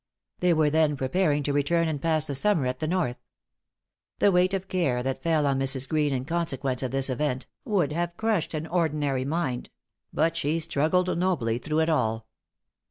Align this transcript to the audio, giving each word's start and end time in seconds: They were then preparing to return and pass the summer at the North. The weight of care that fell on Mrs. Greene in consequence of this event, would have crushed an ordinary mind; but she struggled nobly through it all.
They 0.39 0.51
were 0.51 0.71
then 0.71 0.97
preparing 0.97 1.43
to 1.43 1.53
return 1.53 1.87
and 1.87 2.01
pass 2.01 2.25
the 2.25 2.33
summer 2.33 2.65
at 2.65 2.79
the 2.79 2.87
North. 2.87 3.17
The 4.17 4.31
weight 4.31 4.51
of 4.55 4.67
care 4.67 5.03
that 5.03 5.21
fell 5.21 5.45
on 5.45 5.59
Mrs. 5.59 5.87
Greene 5.87 6.11
in 6.11 6.25
consequence 6.25 6.81
of 6.81 6.89
this 6.89 7.07
event, 7.07 7.45
would 7.65 7.91
have 7.91 8.17
crushed 8.17 8.55
an 8.55 8.65
ordinary 8.65 9.25
mind; 9.25 9.69
but 10.11 10.35
she 10.35 10.59
struggled 10.59 11.15
nobly 11.19 11.59
through 11.59 11.81
it 11.81 11.89
all. 11.91 12.25